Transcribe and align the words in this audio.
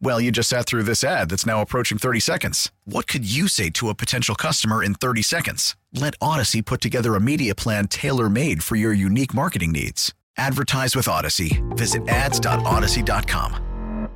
Well, 0.00 0.20
you 0.20 0.30
just 0.30 0.48
sat 0.48 0.66
through 0.66 0.82
this 0.82 1.02
ad 1.02 1.30
that's 1.30 1.46
now 1.46 1.62
approaching 1.62 1.98
30 1.98 2.20
seconds. 2.20 2.70
What 2.84 3.06
could 3.06 3.30
you 3.30 3.48
say 3.48 3.70
to 3.70 3.88
a 3.88 3.94
potential 3.94 4.34
customer 4.34 4.82
in 4.82 4.94
30 4.94 5.22
seconds? 5.22 5.76
Let 5.92 6.18
Audacy 6.18 6.64
put 6.64 6.80
together 6.80 7.14
a 7.14 7.20
media 7.20 7.54
plan 7.54 7.88
tailor 7.88 8.28
made 8.28 8.62
for 8.62 8.76
your 8.76 8.92
unique 8.92 9.34
marketing 9.34 9.72
needs. 9.72 10.12
Advertise 10.36 10.96
with 10.96 11.06
Audacy. 11.06 11.60
Visit 11.76 12.06
ads.audacy.com. 12.08 14.08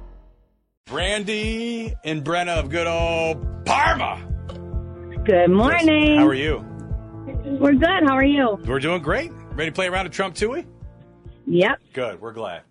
Brandy 0.86 1.94
and 2.04 2.24
Brenna 2.24 2.58
of 2.58 2.70
good 2.70 2.86
old 2.86 3.64
Parma. 3.66 4.24
Good 5.24 5.50
morning. 5.50 6.16
How 6.16 6.26
are 6.26 6.34
you? 6.34 6.64
We're 7.44 7.74
good. 7.74 8.04
How 8.06 8.14
are 8.14 8.24
you? 8.24 8.58
We're 8.66 8.80
doing 8.80 9.02
great. 9.02 9.30
Ready 9.52 9.70
to 9.70 9.74
play 9.74 9.86
around 9.86 10.06
at 10.06 10.12
Trump 10.12 10.34
Toohey? 10.34 10.66
Yep. 11.46 11.78
Good. 11.92 12.20
We're 12.20 12.32
glad. 12.32 12.62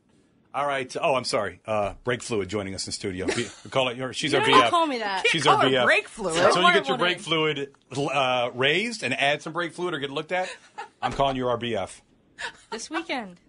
All 0.58 0.66
right. 0.66 0.94
Oh, 1.00 1.14
I'm 1.14 1.24
sorry. 1.24 1.62
Uh, 1.68 1.94
brake 2.04 2.24
fluid 2.24 2.50
joining 2.50 2.74
us 2.74 2.88
in 2.88 2.92
studio. 2.92 3.28
B- 3.28 3.46
we 3.64 3.70
call 3.70 3.90
it. 3.90 4.16
She's 4.16 4.34
You 4.34 4.40
our 4.40 4.46
don't 4.48 4.60
BF. 4.64 4.70
call 4.72 4.88
me 4.88 4.98
that. 4.98 5.28
She's 5.28 5.44
Call 5.44 5.58
our 5.58 5.64
her 5.64 5.70
BF. 5.70 5.86
brake 5.86 6.08
fluid. 6.08 6.52
So 6.54 6.62
you 6.62 6.74
get 6.74 6.88
your 6.88 6.98
brake 6.98 7.20
fluid 7.20 7.76
uh, 7.96 8.50
raised 8.56 9.04
and 9.04 9.14
add 9.14 9.44
some 9.44 9.54
brake 9.54 9.74
fluid 9.74 9.94
or 9.94 10.00
get 10.00 10.10
looked 10.10 10.32
at. 10.32 10.50
I'm 11.00 11.14
calling 11.14 11.36
you 11.36 11.48
our 11.48 11.60
BF. 11.60 12.02
This 12.72 12.90
weekend. 12.90 13.40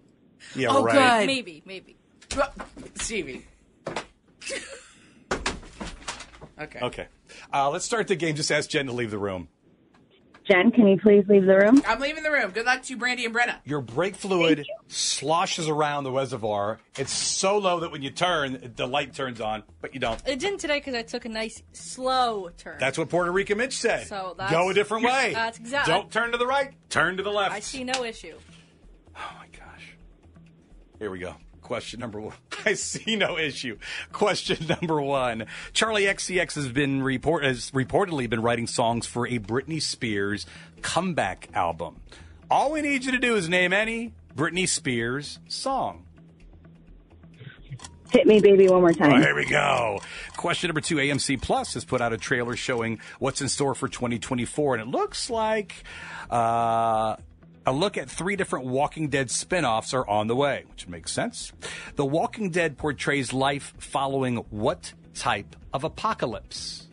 Yeah, 0.54 0.68
Oh, 0.70 0.82
right. 0.84 1.20
good. 1.20 1.26
Maybe, 1.28 1.62
maybe. 1.64 1.96
Stevie. 2.96 3.46
okay. 6.60 6.78
Okay. 6.82 7.06
Uh, 7.52 7.70
let's 7.70 7.86
start 7.86 8.06
the 8.08 8.16
game. 8.16 8.34
Just 8.36 8.52
ask 8.52 8.68
Jen 8.68 8.84
to 8.84 8.92
leave 8.92 9.10
the 9.10 9.18
room. 9.18 9.48
Jen, 10.48 10.70
can 10.70 10.88
you 10.88 10.98
please 10.98 11.24
leave 11.28 11.44
the 11.44 11.56
room? 11.56 11.82
I'm 11.86 12.00
leaving 12.00 12.22
the 12.22 12.30
room. 12.30 12.50
Good 12.52 12.64
luck 12.64 12.82
to 12.82 12.92
you, 12.94 12.96
Brandy 12.98 13.26
and 13.26 13.34
Brenna. 13.34 13.56
Your 13.64 13.82
brake 13.82 14.16
fluid 14.16 14.66
sloshes 14.86 15.68
around 15.68 16.04
the 16.04 16.10
reservoir. 16.12 16.78
It's 16.96 17.12
so 17.12 17.58
low 17.58 17.80
that 17.80 17.92
when 17.92 18.00
you 18.02 18.10
turn, 18.10 18.72
the 18.76 18.86
light 18.86 19.12
turns 19.14 19.40
on, 19.42 19.62
but 19.82 19.92
you 19.92 20.00
don't. 20.00 20.20
It 20.26 20.38
didn't 20.38 20.60
today 20.60 20.78
because 20.78 20.94
I 20.94 21.02
took 21.02 21.26
a 21.26 21.28
nice 21.28 21.62
slow 21.72 22.48
turn. 22.56 22.78
That's 22.80 22.96
what 22.96 23.10
Puerto 23.10 23.30
Rican 23.30 23.58
Mitch 23.58 23.76
said. 23.76 24.06
So 24.06 24.34
that's- 24.38 24.50
Go 24.50 24.70
a 24.70 24.74
different 24.74 25.04
way. 25.04 25.32
That's 25.34 25.58
exact- 25.58 25.86
Don't 25.86 26.10
turn 26.10 26.32
to 26.32 26.38
the 26.38 26.46
right. 26.46 26.72
Turn 26.88 27.18
to 27.18 27.22
the 27.22 27.30
left. 27.30 27.54
I 27.54 27.60
see 27.60 27.84
no 27.84 28.02
issue. 28.04 28.36
Oh 29.16 29.30
my 29.38 29.46
gosh. 29.58 29.92
Here 30.98 31.10
we 31.10 31.18
go. 31.18 31.34
Question 31.62 32.00
number 32.00 32.20
one. 32.20 32.34
I 32.64 32.74
see 32.74 33.16
no 33.16 33.36
issue. 33.38 33.78
Question 34.12 34.66
number 34.68 35.00
one. 35.00 35.46
Charli 35.74 36.08
XCX 36.08 36.54
has 36.54 36.68
been 36.68 37.02
report 37.02 37.44
has 37.44 37.70
reportedly 37.72 38.28
been 38.28 38.42
writing 38.42 38.66
songs 38.66 39.06
for 39.06 39.26
a 39.26 39.38
Britney 39.38 39.80
Spears 39.82 40.46
comeback 40.82 41.48
album. 41.54 41.96
All 42.50 42.72
we 42.72 42.80
need 42.80 43.04
you 43.04 43.12
to 43.12 43.18
do 43.18 43.36
is 43.36 43.48
name 43.48 43.72
any 43.72 44.12
Britney 44.34 44.66
Spears 44.68 45.38
song. 45.48 46.04
Hit 48.10 48.26
me, 48.26 48.40
baby, 48.40 48.68
one 48.68 48.80
more 48.80 48.88
Oh, 48.90 48.92
time. 48.94 49.20
here 49.20 49.34
we 49.34 49.44
go. 49.44 49.98
Question 50.38 50.68
number 50.68 50.80
two. 50.80 50.96
AMC 50.96 51.42
Plus 51.42 51.74
has 51.74 51.84
put 51.84 52.00
out 52.00 52.14
a 52.14 52.16
trailer 52.16 52.56
showing 52.56 53.00
what's 53.18 53.42
in 53.42 53.50
store 53.50 53.74
for 53.74 53.86
2024, 53.86 54.76
and 54.76 54.82
it 54.82 54.88
looks 54.90 55.28
like 55.28 55.74
uh, 56.30 57.16
a 57.68 57.72
look 57.72 57.98
at 57.98 58.08
three 58.08 58.34
different 58.34 58.64
Walking 58.64 59.08
Dead 59.08 59.30
spin-offs 59.30 59.92
are 59.92 60.08
on 60.08 60.26
the 60.26 60.34
way, 60.34 60.64
which 60.70 60.88
makes 60.88 61.12
sense. 61.12 61.52
The 61.96 62.04
Walking 62.04 62.50
Dead 62.50 62.78
portrays 62.78 63.32
life 63.32 63.74
following 63.78 64.36
what 64.48 64.94
type 65.14 65.54
of 65.74 65.84
apocalypse? 65.84 66.88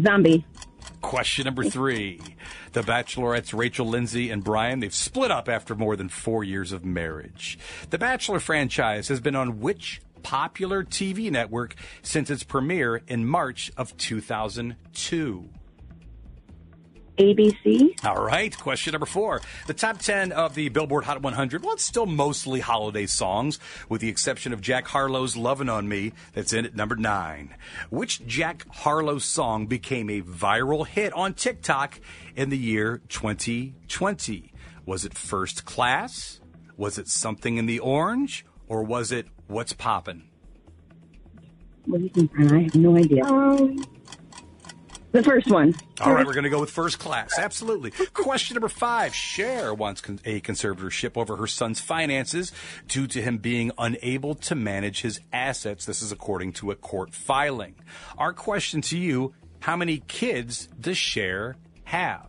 Zombie. 0.00 0.46
Question 1.00 1.46
number 1.46 1.64
three. 1.64 2.20
The 2.72 2.82
Bachelorettes, 2.82 3.56
Rachel 3.56 3.86
Lindsay 3.86 4.30
and 4.30 4.44
Bryan, 4.44 4.80
they've 4.80 4.94
split 4.94 5.32
up 5.32 5.48
after 5.48 5.74
more 5.74 5.96
than 5.96 6.08
four 6.08 6.44
years 6.44 6.70
of 6.70 6.84
marriage. 6.84 7.58
The 7.90 7.98
Bachelor 7.98 8.38
franchise 8.38 9.08
has 9.08 9.18
been 9.18 9.34
on 9.34 9.60
which 9.60 10.00
popular 10.22 10.84
TV 10.84 11.30
network 11.30 11.74
since 12.02 12.30
its 12.30 12.44
premiere 12.44 13.02
in 13.08 13.26
March 13.26 13.72
of 13.76 13.96
2002? 13.96 15.48
ABC. 17.18 18.04
All 18.04 18.22
right. 18.22 18.56
Question 18.58 18.92
number 18.92 19.06
four. 19.06 19.40
The 19.66 19.74
top 19.74 19.98
10 19.98 20.32
of 20.32 20.54
the 20.54 20.68
Billboard 20.68 21.04
Hot 21.04 21.22
100, 21.22 21.62
well, 21.62 21.74
it's 21.74 21.84
still 21.84 22.06
mostly 22.06 22.60
holiday 22.60 23.06
songs, 23.06 23.58
with 23.88 24.00
the 24.00 24.08
exception 24.08 24.52
of 24.52 24.60
Jack 24.60 24.88
Harlow's 24.88 25.36
Lovin' 25.36 25.68
on 25.68 25.88
Me, 25.88 26.12
that's 26.32 26.52
in 26.52 26.66
at 26.66 26.74
number 26.74 26.96
nine. 26.96 27.54
Which 27.90 28.26
Jack 28.26 28.66
Harlow 28.70 29.18
song 29.18 29.66
became 29.66 30.10
a 30.10 30.22
viral 30.22 30.86
hit 30.86 31.12
on 31.14 31.34
TikTok 31.34 32.00
in 32.34 32.50
the 32.50 32.58
year 32.58 33.00
2020? 33.08 34.52
Was 34.84 35.04
it 35.04 35.14
First 35.14 35.64
Class? 35.64 36.40
Was 36.76 36.98
it 36.98 37.08
Something 37.08 37.56
in 37.56 37.66
the 37.66 37.78
Orange? 37.78 38.44
Or 38.68 38.82
was 38.82 39.12
it 39.12 39.26
What's 39.46 39.72
Poppin'? 39.72 40.28
What 41.86 41.98
do 41.98 42.04
you 42.04 42.10
think, 42.10 42.32
Brenna? 42.32 42.58
I 42.58 42.62
have 42.64 42.74
no 42.74 42.96
idea. 42.96 43.24
Um, 43.24 43.84
the 45.12 45.22
first 45.22 45.50
one. 45.50 45.74
All 46.00 46.12
right, 46.12 46.26
we're 46.26 46.34
going 46.34 46.44
to 46.44 46.50
go 46.50 46.60
with 46.60 46.70
first 46.70 46.98
class. 46.98 47.38
Absolutely. 47.38 47.90
Question 48.12 48.54
number 48.54 48.68
five. 48.68 49.14
Cher 49.14 49.72
wants 49.72 50.00
con- 50.00 50.20
a 50.24 50.40
conservatorship 50.40 51.16
over 51.16 51.36
her 51.36 51.46
son's 51.46 51.80
finances 51.80 52.52
due 52.86 53.06
to 53.06 53.22
him 53.22 53.38
being 53.38 53.70
unable 53.78 54.34
to 54.34 54.54
manage 54.54 55.02
his 55.02 55.20
assets. 55.32 55.84
This 55.84 56.02
is 56.02 56.12
according 56.12 56.52
to 56.54 56.70
a 56.70 56.74
court 56.74 57.14
filing. 57.14 57.76
Our 58.18 58.32
question 58.32 58.80
to 58.82 58.98
you 58.98 59.34
How 59.60 59.76
many 59.76 59.98
kids 60.06 60.68
does 60.78 60.98
Cher 60.98 61.56
have? 61.84 62.28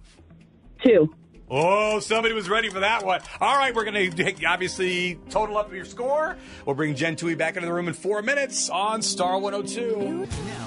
Two. 0.84 1.14
Oh, 1.50 2.00
somebody 2.00 2.34
was 2.34 2.50
ready 2.50 2.70
for 2.70 2.82
that 2.82 3.06
one. 3.06 3.22
All 3.40 3.56
right, 3.58 3.74
we're 3.74 3.86
going 3.86 4.12
to 4.12 4.46
obviously 4.46 5.18
total 5.30 5.58
up 5.58 5.72
your 5.74 5.86
score. 5.86 6.36
We'll 6.66 6.76
bring 6.76 6.96
Jen 6.96 7.16
Toohey 7.16 7.38
back 7.38 7.56
into 7.56 7.68
the 7.68 7.74
room 7.74 7.88
in 7.88 7.94
four 7.94 8.22
minutes 8.22 8.70
on 8.70 9.02
Star 9.02 9.40
102. 9.40 10.26
Now 10.26 10.28
back 10.28 10.36
to 10.36 10.36
Cleveland's 10.36 10.67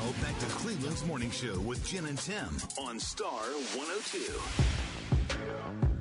Morning 1.20 1.36
Show 1.36 1.60
with 1.60 1.86
Jen 1.86 2.06
and 2.06 2.16
Tim 2.16 2.48
on 2.78 2.98
Star 2.98 3.30
102. 3.74 4.40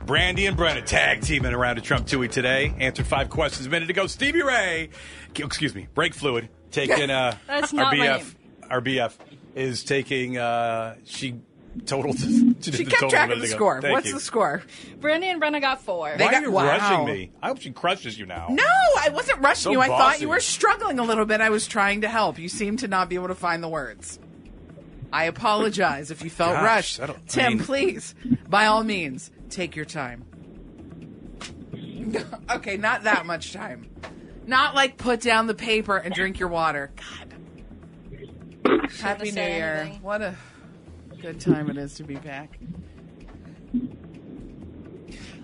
Brandy 0.05 0.45
and 0.45 0.55
Brenna 0.55 0.85
tag 0.85 1.19
teaming 1.23 1.53
around 1.53 1.75
to 1.75 1.81
Trump 1.81 2.07
Toohey 2.07 2.31
today. 2.31 2.73
Answered 2.79 3.05
five 3.05 3.29
questions 3.29 3.67
a 3.67 3.69
minute 3.69 3.89
ago. 3.89 4.07
Stevie 4.07 4.43
Ray, 4.43 4.91
excuse 5.35 5.75
me, 5.75 5.89
brake 5.93 6.13
fluid 6.13 6.47
taking 6.71 7.09
uh, 7.09 7.35
That's 7.47 7.73
our 7.73 7.79
not 7.79 7.97
my 7.97 8.05
BF. 8.07 8.17
name. 8.19 8.35
Our 8.69 8.79
BF 8.79 9.13
is 9.55 9.83
taking. 9.83 10.37
Uh, 10.37 10.95
she 11.03 11.41
totaled. 11.85 12.15
She, 12.19 12.53
did 12.53 12.75
She 12.75 12.83
the 12.85 12.89
kept 12.89 13.01
total 13.01 13.09
track 13.09 13.29
of 13.31 13.39
the 13.39 13.45
ago. 13.47 13.55
score. 13.55 13.81
Thank 13.81 13.91
What's 13.95 14.07
you. 14.07 14.13
the 14.13 14.19
score? 14.21 14.63
Brandy 15.01 15.27
and 15.27 15.41
Brenna 15.41 15.59
got 15.59 15.81
four. 15.81 16.15
They 16.17 16.23
Why 16.23 16.31
got- 16.31 16.43
are 16.43 16.45
you 16.45 16.51
wow. 16.53 16.65
rushing 16.65 17.05
me? 17.05 17.31
I 17.43 17.49
hope 17.49 17.59
she 17.59 17.71
crushes 17.71 18.17
you 18.17 18.25
now. 18.25 18.47
No, 18.49 18.63
I 18.63 19.09
wasn't 19.09 19.39
rushing 19.39 19.63
So 19.63 19.71
you. 19.71 19.81
I 19.81 19.87
thought 19.87 20.21
you 20.21 20.29
were 20.29 20.39
struggling 20.39 20.97
a 20.97 21.03
little 21.03 21.25
bit. 21.25 21.41
I 21.41 21.49
was 21.49 21.67
trying 21.67 22.01
to 22.01 22.07
help. 22.07 22.39
You 22.39 22.47
seemed 22.47 22.79
to 22.79 22.87
not 22.87 23.09
be 23.09 23.15
able 23.15 23.27
to 23.27 23.35
find 23.35 23.61
the 23.61 23.67
words. 23.67 24.17
I 25.11 25.25
apologize 25.25 26.11
if 26.11 26.23
you 26.23 26.29
felt 26.29 26.53
Gosh, 26.53 26.63
rushed. 26.63 26.99
I 27.01 27.05
don't- 27.07 27.17
I 27.17 27.21
Tim, 27.27 27.53
mean- 27.57 27.63
please, 27.65 28.15
by 28.47 28.65
all 28.67 28.83
means, 28.83 29.31
take 29.49 29.75
your 29.75 29.85
time. 29.85 30.25
okay, 32.51 32.77
not 32.77 33.03
that 33.03 33.25
much 33.25 33.53
time. 33.53 33.87
Not 34.45 34.73
like 34.75 34.97
put 34.97 35.21
down 35.21 35.47
the 35.47 35.53
paper 35.53 35.97
and 35.97 36.13
drink 36.13 36.39
your 36.39 36.49
water. 36.49 36.91
God. 36.95 38.91
Happy 38.99 39.31
New 39.31 39.41
Year. 39.41 39.75
anything. 39.81 40.01
What 40.01 40.21
a 40.21 40.35
good 41.21 41.39
time 41.39 41.69
it 41.69 41.77
is 41.77 41.95
to 41.95 42.03
be 42.03 42.15
back. 42.15 42.57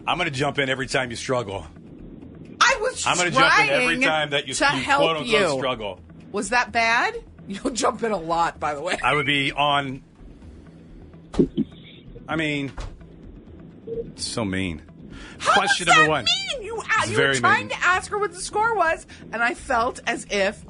I'm 0.08 0.18
going 0.18 0.26
to 0.26 0.32
jump 0.32 0.60
in 0.60 0.70
every 0.70 0.88
time 0.88 1.10
you 1.10 1.16
struggle. 1.16 1.66
I 2.62 2.78
was 2.80 3.06
I'm 3.06 3.18
going 3.18 3.32
to 3.32 3.36
jump 3.38 3.60
in 3.60 3.70
every 3.70 4.00
time 4.00 4.30
that 4.32 4.48
you, 4.48 4.54
to 4.56 4.64
you 4.64 4.70
help 4.84 5.02
quote 5.02 5.18
unquote 5.18 5.28
you. 5.42 5.58
struggle. 5.58 6.00
Was 6.32 6.50
that 6.50 6.72
bad? 6.72 7.16
You'll 7.48 7.74
jump 7.74 8.04
in 8.04 8.12
a 8.12 8.18
lot, 8.18 8.60
by 8.60 8.74
the 8.74 8.82
way. 8.82 8.98
I 9.04 9.14
would 9.14 9.26
be 9.26 9.52
on. 9.52 10.02
I 12.28 12.36
mean, 12.36 12.72
So 14.16 14.44
mean. 14.46 14.82
How 15.38 15.54
Question 15.54 15.88
number 15.88 16.10
one. 16.10 16.26
Mean? 16.26 16.64
You, 16.64 16.78
uh, 16.78 16.82
were 17.16 17.34
trying 17.36 17.68
mean. 17.68 17.78
to 17.78 17.84
ask 17.84 18.10
her 18.12 18.18
what 18.18 18.32
the 18.34 18.42
score 18.42 18.76
was, 18.76 19.06
and 19.32 19.44
I 19.44 19.54
felt 19.54 20.02
as 20.08 20.26
if 20.30 20.64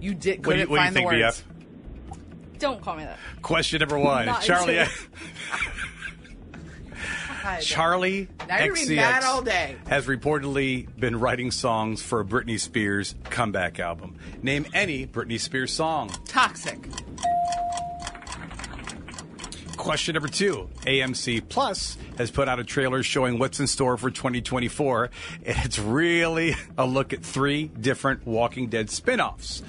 you 0.00 0.14
did 0.14 0.46
What 0.46 0.52
do 0.54 0.60
you, 0.60 0.66
couldn't 0.66 0.70
what 0.70 0.76
do 0.76 0.80
you 0.80 0.84
find 0.84 0.94
think, 0.94 1.10
the 1.10 1.16
words. 1.16 1.42
BF? 1.42 2.58
Don't 2.58 2.80
call 2.80 2.96
me 2.96 3.04
that. 3.04 3.18
Question 3.42 3.80
number 3.80 3.98
one. 3.98 4.26
Not 4.26 4.42
Charlie. 4.42 4.78
God. 7.56 7.62
Charli 7.62 8.28
Now 8.48 8.58
XCX 8.58 8.96
mad 8.96 9.24
all 9.24 9.42
day. 9.42 9.76
has 9.88 10.06
reportedly 10.06 10.88
been 10.98 11.18
writing 11.18 11.50
songs 11.50 12.02
for 12.02 12.20
a 12.20 12.24
Britney 12.24 12.58
Spears 12.60 13.14
comeback 13.24 13.78
album. 13.80 14.16
Name 14.42 14.66
any 14.74 15.06
Britney 15.06 15.40
Spears 15.40 15.72
song. 15.72 16.10
Toxic. 16.26 16.78
Question 19.76 20.14
number 20.14 20.28
two. 20.28 20.68
AMC 20.82 21.48
Plus 21.48 21.96
has 22.18 22.30
put 22.30 22.48
out 22.48 22.58
a 22.58 22.64
trailer 22.64 23.02
showing 23.02 23.38
what's 23.38 23.60
in 23.60 23.66
store 23.66 23.96
for 23.96 24.10
2024. 24.10 25.08
It's 25.42 25.78
really 25.78 26.54
a 26.76 26.84
look 26.84 27.12
at 27.12 27.22
three 27.22 27.68
different 27.68 28.26
Walking 28.26 28.68
Dead 28.68 28.90
spin 28.90 29.20
offs 29.20 29.62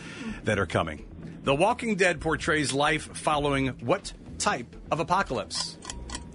that 0.43 0.59
are 0.59 0.65
coming. 0.65 1.05
The 1.43 1.55
Walking 1.55 1.95
Dead 1.95 2.19
portrays 2.19 2.73
life 2.73 3.15
following 3.15 3.67
what 3.79 4.11
type 4.39 4.75
of 4.91 4.99
apocalypse? 4.99 5.77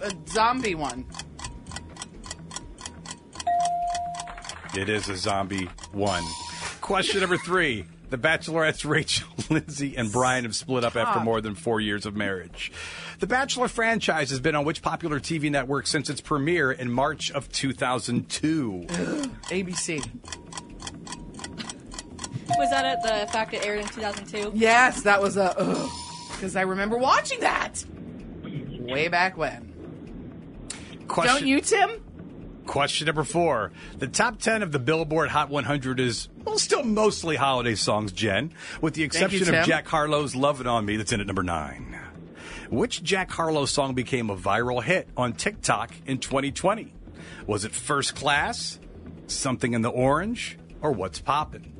A 0.01 0.11
zombie 0.27 0.75
one. 0.75 1.05
It 4.77 4.89
is 4.89 5.07
a 5.09 5.15
zombie 5.15 5.69
one. 5.93 6.23
Question 6.81 7.21
number 7.21 7.37
three. 7.37 7.85
The 8.09 8.17
Bachelorette's 8.17 8.85
Rachel, 8.85 9.27
Lindsay, 9.49 9.97
and 9.97 10.11
Bryan 10.11 10.43
have 10.43 10.55
split 10.55 10.83
up 10.83 10.95
after 10.95 11.19
more 11.21 11.41
than 11.41 11.55
four 11.55 11.81
years 11.81 12.05
of 12.05 12.15
marriage. 12.15 12.71
The 13.19 13.27
Bachelor 13.27 13.67
franchise 13.67 14.29
has 14.29 14.39
been 14.39 14.53
on 14.53 14.63
which 14.63 14.81
popular 14.81 15.19
TV 15.19 15.49
network 15.49 15.87
since 15.87 16.09
its 16.09 16.21
premiere 16.21 16.71
in 16.71 16.91
March 16.91 17.31
of 17.31 17.51
2002? 17.51 18.85
ABC. 18.87 20.05
Was 22.57 22.69
that 22.69 22.85
at 22.85 23.01
the 23.01 23.31
fact 23.31 23.53
it 23.53 23.65
aired 23.65 23.79
in 23.79 23.87
2002? 23.87 24.51
Yes, 24.53 25.01
that 25.01 25.21
was 25.21 25.35
a 25.35 25.89
because 26.31 26.55
I 26.55 26.61
remember 26.61 26.97
watching 26.97 27.39
that 27.39 27.83
way 28.43 29.07
back 29.07 29.35
when. 29.35 29.73
Question, 31.07 31.35
Don't 31.35 31.47
you, 31.47 31.59
Tim? 31.61 32.04
Question 32.65 33.05
number 33.05 33.23
four. 33.23 33.71
The 33.97 34.07
top 34.07 34.39
10 34.39 34.63
of 34.63 34.71
the 34.71 34.79
Billboard 34.79 35.29
Hot 35.29 35.49
100 35.49 35.99
is, 35.99 36.29
well, 36.43 36.57
still 36.57 36.83
mostly 36.83 37.35
holiday 37.35 37.75
songs, 37.75 38.11
Jen, 38.11 38.51
with 38.81 38.95
the 38.95 39.01
you, 39.01 39.05
exception 39.05 39.53
of 39.53 39.65
Jack 39.65 39.87
Harlow's 39.87 40.35
Love 40.35 40.61
It 40.61 40.67
on 40.67 40.85
Me 40.85 40.97
that's 40.97 41.11
in 41.11 41.21
at 41.21 41.27
number 41.27 41.43
nine. 41.43 41.99
Which 42.69 43.03
Jack 43.03 43.29
Harlow 43.31 43.65
song 43.65 43.93
became 43.93 44.29
a 44.29 44.35
viral 44.35 44.83
hit 44.83 45.07
on 45.15 45.33
TikTok 45.33 45.93
in 46.07 46.17
2020? 46.17 46.91
Was 47.45 47.63
it 47.65 47.71
First 47.71 48.15
Class, 48.15 48.79
Something 49.27 49.73
in 49.73 49.81
the 49.81 49.89
Orange, 49.89 50.57
or 50.81 50.91
What's 50.91 51.19
Poppin'? 51.19 51.71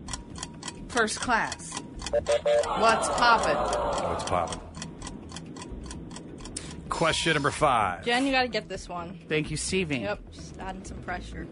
First 0.90 1.20
class. 1.20 1.74
What's 2.12 3.10
poppin'? 3.10 3.58
What's 4.08 4.24
Poppin'? 4.24 4.60
Question 6.90 7.34
number 7.34 7.52
five. 7.52 8.06
Jen, 8.06 8.26
you 8.26 8.32
gotta 8.32 8.48
get 8.48 8.70
this 8.70 8.88
one. 8.88 9.20
Thank 9.28 9.52
you, 9.52 9.58
Stevie. 9.58 10.00
Yep, 10.00 10.20
just 10.32 10.60
adding 10.60 10.84
some 10.84 10.98
pressure. 11.00 11.48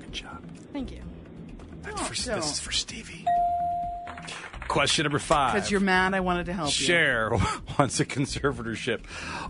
Good 0.00 0.12
job. 0.12 0.42
Thank 0.72 0.90
you. 0.92 1.00
That's 1.82 2.00
for, 2.00 2.30
don't. 2.30 2.40
this 2.40 2.52
is 2.52 2.60
for 2.60 2.72
Stevie. 2.72 3.24
Question 4.68 5.04
number 5.04 5.18
five. 5.18 5.54
Because 5.54 5.70
you're 5.70 5.80
mad, 5.80 6.14
I 6.14 6.20
wanted 6.20 6.46
to 6.46 6.52
help 6.52 6.68
you. 6.68 6.86
Cher 6.86 7.30
wants 7.78 8.00
a 8.00 8.04
conservatorship 8.04 9.00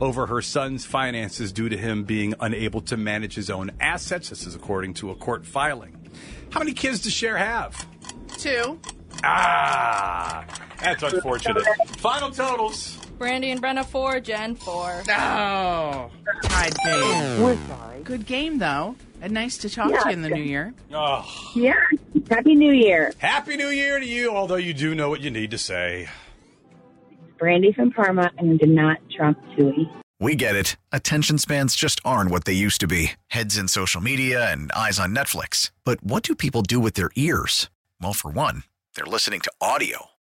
over 0.01 0.27
her 0.27 0.43
son's 0.43 0.85
finances 0.85 1.53
due 1.53 1.69
to 1.69 1.77
him 1.77 2.05
being 2.05 2.35
unable 2.41 2.81
to 2.83 2.97
manage 2.97 3.35
his 3.35 3.49
own 3.49 3.71
assets. 3.81 4.31
This 4.31 4.47
is 4.47 4.55
according 4.55 4.95
to 4.95 5.11
a 5.11 5.15
court 5.15 5.47
filing. 5.47 6.11
How 6.51 6.61
many 6.61 6.73
kids 6.73 7.01
does 7.01 7.13
Cher 7.13 7.37
have? 7.37 7.87
Two. 8.37 8.79
Ah, 9.23 10.45
that's 10.81 11.03
unfortunate. 11.03 11.65
Final 11.99 12.31
totals. 12.31 12.99
Brandy 13.19 13.51
and 13.51 13.63
Brenna 13.63 13.85
four, 13.85 14.21
Jen 14.21 14.55
four. 14.57 15.03
Oh. 15.09 16.11
Tied 16.45 16.75
game. 16.85 17.43
We're 17.43 17.57
sorry. 17.69 18.03
Good 18.03 18.27
game, 18.27 18.59
though. 18.59 18.97
And 19.23 19.33
nice 19.33 19.57
to 19.59 19.71
talk 19.71 19.89
to 19.89 20.03
you 20.09 20.13
in 20.13 20.23
the 20.23 20.29
new 20.29 20.43
year. 20.43 20.75
Oh, 20.93 21.25
Yeah. 21.55 21.75
Happy 22.31 22.55
New 22.55 22.73
Year. 22.73 23.13
happy 23.19 23.57
New 23.57 23.69
Year 23.69 23.99
to 24.01 24.07
you, 24.07 24.31
although 24.31 24.57
you 24.57 24.75
do 24.75 24.95
know 24.95 25.09
what 25.09 25.21
you 25.21 25.31
need 25.31 25.51
to 25.53 25.59
say. 25.59 26.09
Brandy 27.39 27.73
from 27.73 27.91
Parma 27.93 28.31
and 28.39 28.59
did 28.59 28.69
not 28.71 28.99
trump 29.15 29.39
Toohey. 29.57 29.91
We 30.21 30.35
get 30.37 30.55
it. 30.57 30.77
Attention 30.93 31.39
spans 31.39 31.75
just 31.75 32.01
aren't 32.05 32.31
what 32.31 32.45
they 32.45 32.53
used 32.53 32.81
to 32.81 32.87
be 32.87 33.13
heads 33.29 33.57
in 33.59 33.69
social 33.69 34.01
media 34.01 34.51
and 34.51 34.71
eyes 34.73 34.99
on 34.99 35.15
Netflix. 35.15 35.71
But 35.85 36.03
what 36.03 36.23
do 36.23 36.35
people 36.35 36.63
do 36.63 36.81
with 36.81 36.95
their 36.95 37.11
ears? 37.15 37.69
Well, 38.01 38.13
for 38.15 38.31
one, 38.31 38.63
they're 38.95 39.05
listening 39.07 39.41
to 39.41 39.53
audio. 39.61 40.07